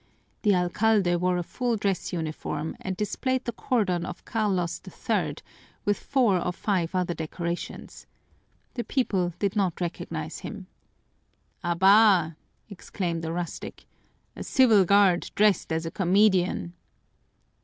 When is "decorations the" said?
7.13-8.83